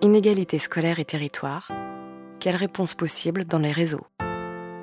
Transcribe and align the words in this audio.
Inégalité 0.00 0.60
scolaire 0.60 1.00
et 1.00 1.04
territoire. 1.04 1.72
Quelle 2.38 2.54
réponse 2.54 2.94
possible 2.94 3.44
dans 3.44 3.58
les 3.58 3.72
réseaux? 3.72 4.06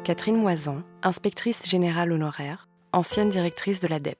Catherine 0.03 0.35
Moisan, 0.35 0.83
inspectrice 1.03 1.61
générale 1.65 2.11
honoraire, 2.11 2.67
ancienne 2.91 3.29
directrice 3.29 3.79
de 3.79 3.87
l'ADEP. 3.87 4.17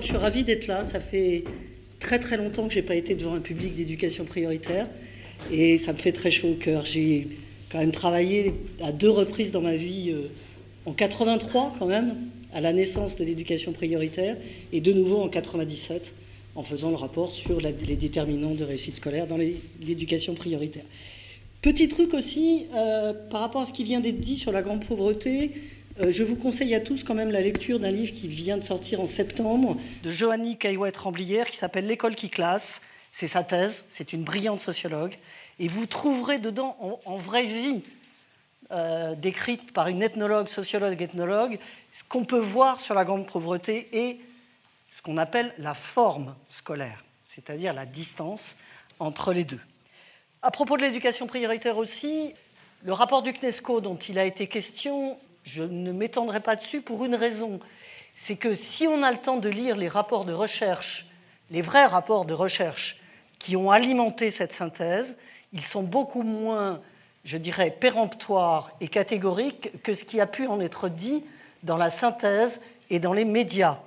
Je 0.00 0.04
suis 0.04 0.16
ravie 0.16 0.42
d'être 0.42 0.66
là. 0.66 0.82
Ça 0.82 0.98
fait 0.98 1.44
très 2.00 2.18
très 2.18 2.36
longtemps 2.38 2.66
que 2.66 2.74
je 2.74 2.80
n'ai 2.80 2.84
pas 2.84 2.96
été 2.96 3.14
devant 3.14 3.34
un 3.34 3.40
public 3.40 3.76
d'éducation 3.76 4.24
prioritaire 4.24 4.88
et 5.52 5.78
ça 5.78 5.92
me 5.92 5.98
fait 5.98 6.10
très 6.10 6.32
chaud 6.32 6.48
au 6.48 6.54
cœur. 6.54 6.84
J'ai 6.86 7.28
quand 7.70 7.78
même 7.78 7.92
travaillé 7.92 8.52
à 8.82 8.90
deux 8.90 9.10
reprises 9.10 9.52
dans 9.52 9.62
ma 9.62 9.76
vie, 9.76 10.10
euh, 10.10 10.26
en 10.86 10.92
83 10.92 11.72
quand 11.78 11.86
même, 11.86 12.16
à 12.52 12.60
la 12.60 12.72
naissance 12.72 13.14
de 13.14 13.24
l'éducation 13.24 13.70
prioritaire 13.70 14.36
et 14.72 14.80
de 14.80 14.92
nouveau 14.92 15.20
en 15.22 15.28
97 15.28 16.12
en 16.56 16.62
faisant 16.62 16.90
le 16.90 16.96
rapport 16.96 17.30
sur 17.30 17.60
les 17.60 17.72
déterminants 17.72 18.54
de 18.54 18.64
réussite 18.64 18.96
scolaire 18.96 19.26
dans 19.26 19.36
l'éducation 19.36 20.34
prioritaire. 20.34 20.84
Petit 21.62 21.88
truc 21.88 22.14
aussi, 22.14 22.66
euh, 22.74 23.12
par 23.30 23.40
rapport 23.40 23.62
à 23.62 23.66
ce 23.66 23.72
qui 23.72 23.84
vient 23.84 24.00
d'être 24.00 24.20
dit 24.20 24.36
sur 24.36 24.52
la 24.52 24.62
grande 24.62 24.84
pauvreté, 24.84 25.52
euh, 26.00 26.10
je 26.10 26.22
vous 26.22 26.36
conseille 26.36 26.74
à 26.74 26.80
tous 26.80 27.02
quand 27.04 27.14
même 27.14 27.30
la 27.30 27.40
lecture 27.40 27.78
d'un 27.78 27.90
livre 27.90 28.12
qui 28.12 28.28
vient 28.28 28.58
de 28.58 28.64
sortir 28.64 29.00
en 29.00 29.06
septembre 29.06 29.76
de 30.02 30.10
Johanny 30.10 30.56
Caillouette-Ramblière 30.56 31.50
qui 31.50 31.56
s'appelle 31.56 31.86
L'école 31.86 32.14
qui 32.14 32.28
classe. 32.28 32.82
C'est 33.12 33.26
sa 33.26 33.42
thèse, 33.42 33.84
c'est 33.88 34.12
une 34.12 34.22
brillante 34.22 34.60
sociologue. 34.60 35.14
Et 35.58 35.68
vous 35.68 35.86
trouverez 35.86 36.38
dedans, 36.38 36.76
en, 37.04 37.16
vraie 37.16 37.46
vie, 37.46 37.82
euh, 38.70 39.14
décrite 39.14 39.72
par 39.72 39.88
une 39.88 40.02
ethnologue, 40.02 40.48
sociologue, 40.48 41.00
ethnologue, 41.00 41.58
ce 41.92 42.04
qu'on 42.04 42.24
peut 42.24 42.38
voir 42.40 42.78
sur 42.78 42.94
la 42.94 43.04
grande 43.04 43.26
pauvreté 43.26 43.88
et 43.92 44.18
ce 44.96 45.02
qu'on 45.02 45.18
appelle 45.18 45.52
la 45.58 45.74
forme 45.74 46.34
scolaire, 46.48 47.04
c'est-à-dire 47.22 47.74
la 47.74 47.84
distance 47.84 48.56
entre 48.98 49.34
les 49.34 49.44
deux. 49.44 49.60
À 50.40 50.50
propos 50.50 50.78
de 50.78 50.82
l'éducation 50.82 51.26
prioritaire 51.26 51.76
aussi, 51.76 52.32
le 52.82 52.94
rapport 52.94 53.20
du 53.20 53.34
CNESCO 53.34 53.82
dont 53.82 53.96
il 53.96 54.18
a 54.18 54.24
été 54.24 54.46
question, 54.46 55.18
je 55.44 55.62
ne 55.62 55.92
m'étendrai 55.92 56.40
pas 56.40 56.56
dessus 56.56 56.80
pour 56.80 57.04
une 57.04 57.14
raison. 57.14 57.60
C'est 58.14 58.36
que 58.36 58.54
si 58.54 58.86
on 58.86 59.02
a 59.02 59.10
le 59.10 59.18
temps 59.18 59.36
de 59.36 59.50
lire 59.50 59.76
les 59.76 59.88
rapports 59.88 60.24
de 60.24 60.32
recherche, 60.32 61.04
les 61.50 61.60
vrais 61.60 61.84
rapports 61.84 62.24
de 62.24 62.32
recherche 62.32 62.98
qui 63.38 63.54
ont 63.54 63.70
alimenté 63.70 64.30
cette 64.30 64.54
synthèse, 64.54 65.18
ils 65.52 65.62
sont 65.62 65.82
beaucoup 65.82 66.22
moins, 66.22 66.80
je 67.22 67.36
dirais, 67.36 67.70
péremptoires 67.70 68.70
et 68.80 68.88
catégoriques 68.88 69.82
que 69.82 69.92
ce 69.92 70.04
qui 70.04 70.22
a 70.22 70.26
pu 70.26 70.46
en 70.46 70.58
être 70.58 70.88
dit 70.88 71.22
dans 71.64 71.76
la 71.76 71.90
synthèse 71.90 72.62
et 72.88 72.98
dans 72.98 73.12
les 73.12 73.26
médias. 73.26 73.78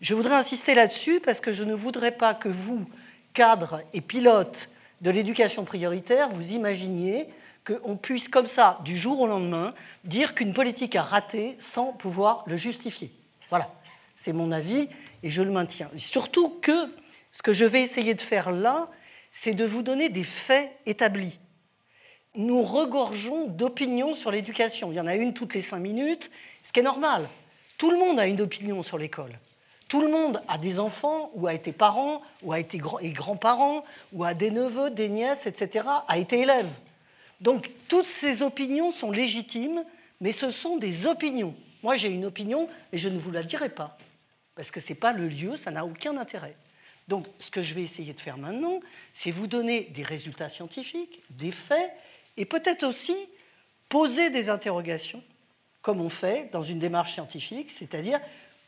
Je 0.00 0.14
voudrais 0.14 0.34
insister 0.34 0.74
là-dessus 0.74 1.20
parce 1.20 1.40
que 1.40 1.52
je 1.52 1.64
ne 1.64 1.74
voudrais 1.74 2.12
pas 2.12 2.34
que 2.34 2.48
vous, 2.48 2.86
cadres 3.32 3.80
et 3.94 4.00
pilotes 4.00 4.68
de 5.00 5.10
l'éducation 5.10 5.64
prioritaire, 5.64 6.28
vous 6.28 6.52
imaginiez 6.52 7.28
qu'on 7.64 7.96
puisse 7.96 8.28
comme 8.28 8.46
ça, 8.46 8.78
du 8.84 8.96
jour 8.96 9.20
au 9.20 9.26
lendemain, 9.26 9.74
dire 10.04 10.34
qu'une 10.34 10.52
politique 10.52 10.96
a 10.96 11.02
raté 11.02 11.56
sans 11.58 11.92
pouvoir 11.92 12.44
le 12.46 12.56
justifier. 12.56 13.10
Voilà, 13.50 13.70
c'est 14.14 14.32
mon 14.32 14.52
avis 14.52 14.88
et 15.22 15.28
je 15.28 15.42
le 15.42 15.50
maintiens. 15.50 15.90
surtout 15.96 16.50
que 16.50 16.88
ce 17.32 17.42
que 17.42 17.52
je 17.52 17.64
vais 17.64 17.82
essayer 17.82 18.14
de 18.14 18.20
faire 18.20 18.52
là, 18.52 18.88
c'est 19.30 19.54
de 19.54 19.64
vous 19.64 19.82
donner 19.82 20.08
des 20.08 20.24
faits 20.24 20.70
établis. 20.86 21.38
Nous 22.34 22.62
regorgeons 22.62 23.46
d'opinions 23.46 24.14
sur 24.14 24.30
l'éducation. 24.30 24.92
Il 24.92 24.96
y 24.96 25.00
en 25.00 25.06
a 25.06 25.16
une 25.16 25.34
toutes 25.34 25.54
les 25.54 25.62
cinq 25.62 25.78
minutes, 25.78 26.30
ce 26.62 26.72
qui 26.72 26.80
est 26.80 26.84
normal. 26.84 27.28
Tout 27.78 27.90
le 27.90 27.98
monde 27.98 28.20
a 28.20 28.26
une 28.26 28.40
opinion 28.40 28.82
sur 28.82 28.98
l'école. 28.98 29.38
Tout 29.88 30.00
le 30.00 30.08
monde 30.08 30.42
a 30.48 30.58
des 30.58 30.80
enfants, 30.80 31.30
ou 31.34 31.46
a 31.46 31.54
été 31.54 31.72
parent, 31.72 32.20
ou 32.42 32.52
a 32.52 32.58
été 32.58 32.78
grands-parents, 32.78 33.84
ou 34.12 34.24
a 34.24 34.34
des 34.34 34.50
neveux, 34.50 34.90
des 34.90 35.08
nièces, 35.08 35.46
etc., 35.46 35.86
a 36.08 36.18
été 36.18 36.40
élève. 36.40 36.68
Donc 37.40 37.70
toutes 37.88 38.08
ces 38.08 38.42
opinions 38.42 38.90
sont 38.90 39.10
légitimes, 39.10 39.84
mais 40.20 40.32
ce 40.32 40.50
sont 40.50 40.76
des 40.76 41.06
opinions. 41.06 41.54
Moi 41.82 41.96
j'ai 41.96 42.10
une 42.10 42.24
opinion, 42.24 42.68
mais 42.90 42.98
je 42.98 43.08
ne 43.08 43.18
vous 43.18 43.30
la 43.30 43.42
dirai 43.42 43.68
pas, 43.68 43.96
parce 44.54 44.70
que 44.70 44.80
ce 44.80 44.90
n'est 44.90 44.98
pas 44.98 45.12
le 45.12 45.28
lieu, 45.28 45.56
ça 45.56 45.70
n'a 45.70 45.84
aucun 45.84 46.16
intérêt. 46.16 46.56
Donc 47.06 47.26
ce 47.38 47.50
que 47.50 47.62
je 47.62 47.74
vais 47.74 47.82
essayer 47.82 48.12
de 48.12 48.20
faire 48.20 48.38
maintenant, 48.38 48.80
c'est 49.12 49.30
vous 49.30 49.46
donner 49.46 49.82
des 49.94 50.02
résultats 50.02 50.48
scientifiques, 50.48 51.22
des 51.30 51.52
faits, 51.52 51.92
et 52.36 52.44
peut-être 52.44 52.82
aussi 52.82 53.14
poser 53.88 54.30
des 54.30 54.50
interrogations, 54.50 55.22
comme 55.82 56.00
on 56.00 56.08
fait 56.08 56.50
dans 56.52 56.62
une 56.62 56.80
démarche 56.80 57.12
scientifique, 57.12 57.70
c'est-à-dire 57.70 58.20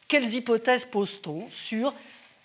quelles 0.08 0.34
hypothèses 0.34 0.84
pose-t-on 0.86 1.46
sur 1.50 1.94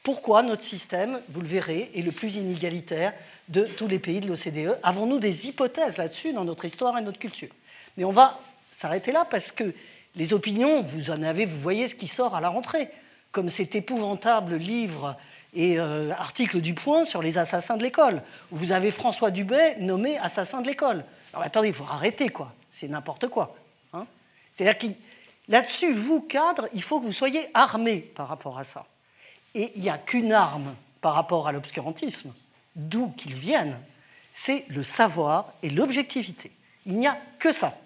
pourquoi 0.03 0.44
notre 0.44 0.63
système, 0.63 1.22
vous 1.29 1.40
le 1.40 1.47
verrez, 1.47 1.90
est 1.96 2.01
le 2.01 2.12
plus 2.12 2.35
inégalitaire 2.35 3.13
de 3.47 3.63
tous 3.63 3.88
les 3.88 4.00
pays 4.00 4.19
de 4.19 4.28
l'OCDE 4.28 4.78
Avons-nous 4.84 5.18
des 5.18 5.47
hypothèses 5.47 5.97
là-dessus 5.97 6.34
dans 6.34 6.44
notre 6.44 6.66
histoire 6.66 6.97
et 6.97 7.01
notre 7.01 7.19
culture? 7.19 7.50
Mais 7.96 8.03
on 8.03 8.12
va 8.12 8.38
s'arrêter 8.69 9.13
là 9.13 9.25
parce 9.29 9.51
que 9.51 9.74
les 10.16 10.34
opinions, 10.34 10.81
vous 10.81 11.09
en 11.09 11.24
avez, 11.24 11.46
vous 11.46 11.59
voyez 11.59 11.88
ce 11.88 11.96
qui 11.96 12.07
sort 12.07 12.35
à 12.35 12.41
la 12.41 12.50
rentrée, 12.50 12.90
comme 13.31 13.50
cet 13.50 13.75
épouvantable 13.75 14.56
livre 14.56 15.16
et 15.53 15.80
euh, 15.80 16.12
article 16.12 16.59
du 16.59 16.74
Point 16.74 17.06
sur 17.06 17.22
les 17.22 17.38
assassins 17.38 17.78
de 17.78 17.84
l'école, 17.84 18.22
où 18.51 18.57
vous 18.57 18.74
avez 18.74 18.91
François 18.91 19.31
Dubé 19.31 19.75
nommé 19.80 20.18
assassin 20.18 20.62
de 20.62 20.68
l'école. 20.68 21.06
Attendez, 21.34 21.69
il 21.69 21.74
faut 21.74 21.85
arrêter, 21.90 22.30
quoi. 22.30 22.53
C'est 22.69 22.90
n'importe 22.90 23.28
quoi. 23.28 23.56
Hein 23.94 24.06
C'est-à-dire 24.51 24.78
qu'il 24.78 24.95
Là-dessus, 25.47 25.93
vous, 25.93 26.21
cadres, 26.21 26.67
il 26.73 26.81
faut 26.81 26.99
que 26.99 27.05
vous 27.05 27.11
soyez 27.11 27.47
armés 27.53 27.99
par 27.99 28.27
rapport 28.27 28.57
à 28.59 28.63
ça. 28.63 28.85
Et 29.55 29.71
il 29.75 29.81
n'y 29.81 29.89
a 29.89 29.97
qu'une 29.97 30.31
arme 30.31 30.75
par 31.01 31.15
rapport 31.15 31.47
à 31.47 31.51
l'obscurantisme, 31.51 32.33
d'où 32.75 33.09
qu'il 33.09 33.33
vienne, 33.33 33.79
c'est 34.33 34.65
le 34.69 34.83
savoir 34.83 35.51
et 35.61 35.69
l'objectivité. 35.69 36.51
Il 36.85 36.97
n'y 36.97 37.07
a 37.07 37.17
que 37.39 37.51
ça. 37.51 37.77